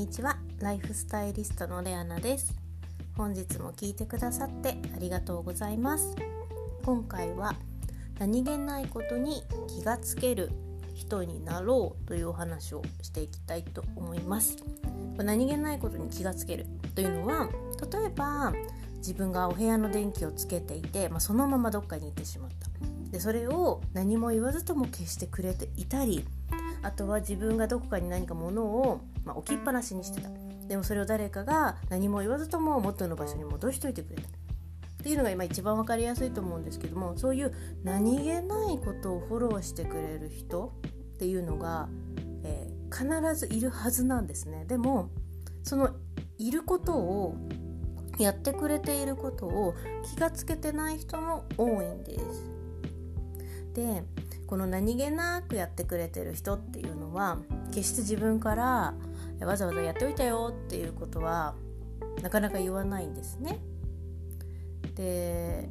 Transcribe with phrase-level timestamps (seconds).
[0.00, 0.38] にちは。
[0.60, 2.54] ライフスタイリストのレアナです。
[3.18, 6.16] 本日も聞いてくださってありがとうございます。
[6.82, 7.54] 今回は
[8.18, 10.52] 何気ないことに気がつける
[10.94, 14.56] 人になろうというお話をしていきたいと思います。
[15.18, 17.50] 何気ないことに気がつけるというのは
[17.92, 18.54] 例えば
[18.96, 22.70] 自分がお部屋の電気をつけていて、まあ、そのままどっかに行ってしまった。
[23.10, 26.24] でそれを何も言わずとも消してくれていたり
[26.82, 30.30] あとは自分がどこかに何か物を、まあ、置きっぱなしにしてた。
[30.68, 34.28] でもそれを誰かが何も言わずとも元の場所に戻しといてくれた。
[34.28, 40.74] っていうのが今一番分かりやすいと思うんですけどもそういう何気ないことをフォローしてくれる人
[41.14, 41.88] っていうのが、
[42.44, 44.66] えー、必ずいるはずなんですね。
[44.66, 45.10] でも
[45.62, 45.90] その
[46.38, 47.34] いることを
[48.18, 49.74] やってくれていることを
[50.14, 52.50] 気がつけてない人も多いんです。
[53.74, 54.04] で
[54.46, 57.38] この何気なくやってくれてる人っていうのは
[57.70, 58.94] 決して自分から
[59.46, 61.54] わざわざやっておいたよっていうことは
[62.22, 63.58] なかなか言わないんですね。
[64.94, 65.68] で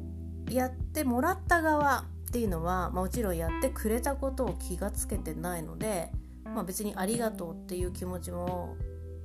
[0.50, 6.10] やってもらった側っていうのは、まあ、もちろんやってくれたことを気がつけてないので、
[6.44, 8.76] まあ、別にありがとうっていう気持ちも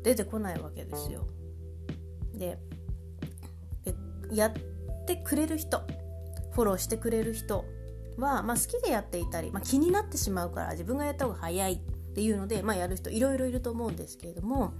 [0.03, 1.27] 出てこないわけですよ。
[2.33, 2.59] で
[4.31, 4.53] やっ
[5.05, 5.81] てくれる人
[6.51, 7.65] フォローしてくれる人
[8.17, 11.81] は、まあ、好きでやっていたり、まあ、気になってしまうから自分がやった方が早い
[12.15, 14.73] っていうので、まあ、やる人いろいろいると思うんですけれども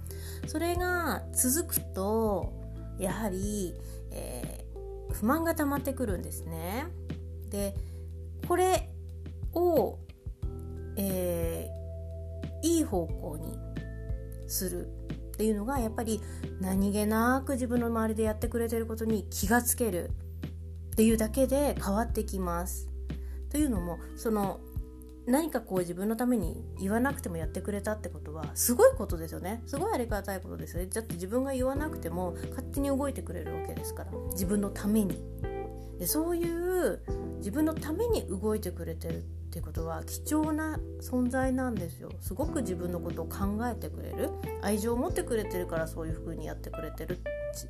[0.46, 2.54] それが続くと
[2.98, 3.74] やはり、
[4.10, 6.86] えー、不満が溜まってくるんですね。
[7.50, 7.74] で
[8.48, 8.88] これ
[9.52, 9.98] を、
[10.96, 13.58] えー、いい方向に
[14.48, 16.22] するっていうのがやっぱり
[16.62, 20.10] 何気なく自分の周りでやってくれてることに気がつける
[20.92, 22.88] っていうだけで変わってきます。
[23.50, 24.58] というのもその
[25.26, 29.62] 何かこう自分のために言わなくてもやってくれたってことはすごいことですよね。
[29.66, 30.86] すごいありがたいことですよね。
[30.86, 34.12] だって自分が言わなくても勝手に動いてくれるわけですから。
[34.32, 35.20] 自分のために。
[35.98, 37.00] でそういう
[37.38, 42.10] 自分のために動いてくれてるってことは貴重な存在なんですよ。
[42.20, 44.30] すごく自分のことを考えてくれる。
[44.62, 47.18] 愛情を持ってくれてるからそういう風にやってくれてる。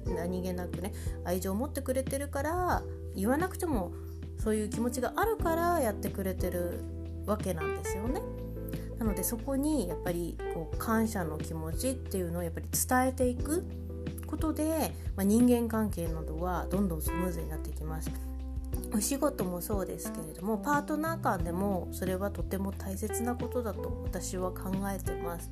[0.05, 0.93] 何気なくね。
[1.25, 2.83] 愛情を持ってくれてるから
[3.15, 3.93] 言わなくても
[4.38, 6.96] そういう気持ちがあるからやってくれてる。
[7.26, 8.20] わけなんですよね。
[8.98, 13.64] なのでそこにやっぱりこう感謝の気持ちっていうのをやっぱり伝えていく
[14.26, 18.10] ことで、まあ、人間関係などはどんどんスムーズになっていきます。
[18.92, 25.50] お仕事もそうですけれどもパートナー間でもそれはとても大切なことだと私は考えてます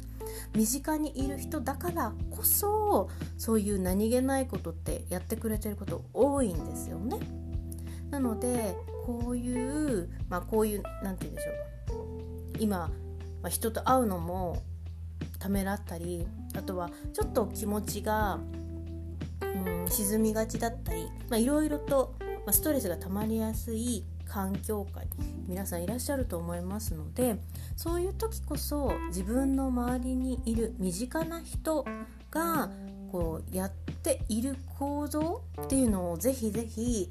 [0.54, 7.18] 身近にいる人だからこそそういう何気ないことってやってくれてること多いんですよね
[8.10, 11.54] なのでこういうまあこういう何て言うんでしょう。
[12.58, 12.78] 今、
[13.40, 14.64] まあ、人と会うのも
[15.38, 18.40] ためらったりあとはちょっと気持ちが、
[19.40, 21.06] うん、沈みがちだったり
[21.40, 25.10] いろいろと、まあ、ストレスが溜まりやすい環境下に
[25.46, 27.36] 皆さんいらっしゃると思いますので
[27.76, 31.84] そういう時こそ自分の周りにいる身近な人
[32.30, 32.70] が
[33.12, 37.10] こうやっている行動っていうのをぜひぜひ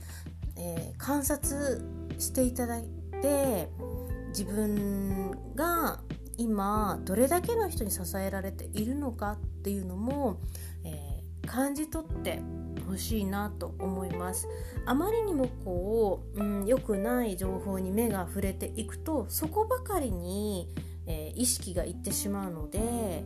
[0.55, 1.81] えー、観察
[2.19, 2.79] していただ
[3.23, 3.69] いて
[4.29, 6.01] 自分が
[6.37, 10.41] 今どれだけの人に支えられているのかっていうのも、
[10.83, 12.41] えー、感じ取って
[12.87, 14.47] ほしいなと思います。
[14.85, 20.67] あまりにもこう、うん、良くない情報に目が触れていくとそこばかりに、
[21.05, 23.23] えー、意識がいってしまうので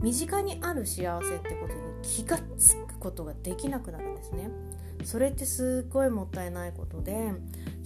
[0.00, 4.50] 身近にある幸せってことに気がつくことができなくなるんですね。
[5.04, 7.32] それってすっごいもったいないことで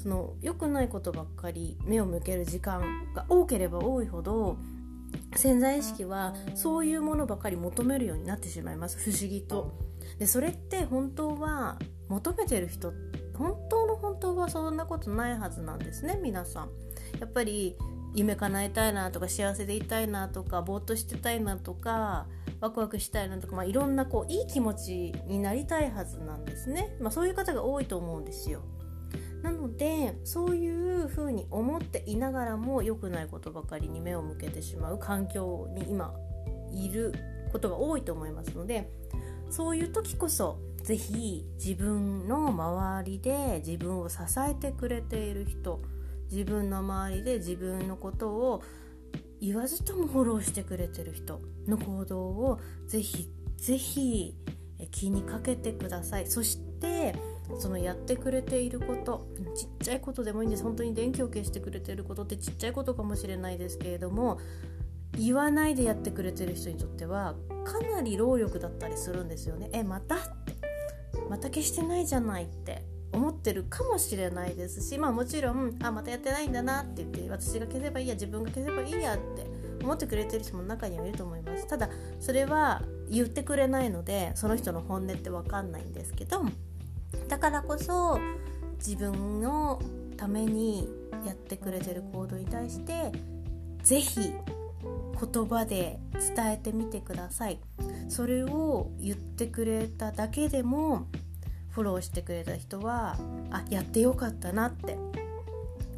[0.03, 4.57] その良くないことばっかり目を向ける時間が多ければ多いほど
[5.37, 8.99] 潜在意識はそういうものばかり求めるようになってしまいます。
[8.99, 9.73] 不思議と。
[10.19, 11.79] でそれって本当は
[12.09, 12.93] 求めてる人
[13.35, 16.71] 本当の本当はそんなことないはずなんですね皆さん。
[17.21, 17.77] やっぱり
[18.15, 22.27] 夢叶えたいなとか幸せでいたいなとかぼーっとしてたいなとか
[22.61, 28.63] ワクワクしたいなとか、まあ、いろんなこういい気持ちになりたいはずなんですね、まあ、そういう方が多いと思うんですよ。
[29.43, 36.15] なのでそういうふうに思っていながらも良くないことばかりに目を向けてしまう環境に今
[36.73, 37.15] いる
[37.53, 38.91] ことが多いと思いますので
[39.51, 45.81] そういう時こそ是非自分の周りで自分を支えてくれている人
[46.31, 48.63] 自分の周りで自分のことを
[49.41, 54.35] 言わずともフォローしてくれてる人の行動をぜひぜひ
[54.91, 56.27] 気にかけてください。
[56.27, 57.15] そして
[57.59, 60.63] そのやってくれていることちっちゃいことでもいいんです。
[60.63, 64.39] 本当に電気を消してくれてることってちっちゃいことかもしれないですけれども
[65.19, 69.71] 言わないでやってくれてる人にとってはかなり労力だったりするんですよね。
[69.73, 70.55] えまたって。
[71.29, 72.85] また消してないじゃないって。
[73.13, 79.47] 思ってるかもしれないですしまあもちろんあまたやってないんだなって言って私が消せばいいや自分が消せばいいやって
[79.83, 81.67] 思ってくれてる人も中にはいると思います。
[81.67, 81.89] ただ
[82.21, 86.45] それは言ってくれないのでその人の本音って分かんないんですけど
[87.29, 88.19] だからこそ
[88.77, 89.81] 自分の
[90.17, 90.89] ために
[91.27, 93.13] やってくれてる行動に対して
[93.83, 97.59] 是非言葉で伝えてみてください。
[98.09, 101.07] それを言ってくれただけでも
[101.71, 103.17] フォローしてくれた人は
[103.51, 104.99] あやってよかったなって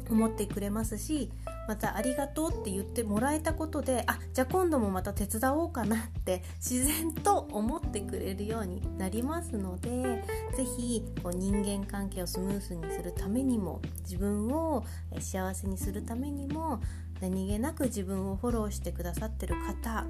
[0.09, 1.31] 思ってくれますし
[1.67, 10.23] また「ありがとう」って言ってもらえたことであじゃあ今度もまた手伝おうかなって自然と思ってくれるようになりますので
[10.55, 14.83] 是非人間関係をスムーズにするためにも自分を
[15.19, 16.81] 幸せにするためにも
[17.21, 20.05] 何気なく自分をフォローしてくださってる方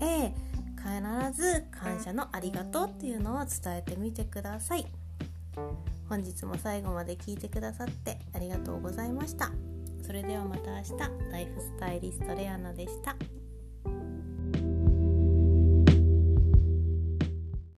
[0.00, 0.34] へ
[0.76, 4.86] 必ず感謝のありがとうっていうのを伝えてみてください。
[6.08, 9.52] 本日も最後まで聞いてくださってありがとうございました。
[10.10, 10.90] それではまた明日
[11.30, 13.14] ライフスタイリストレアナでした。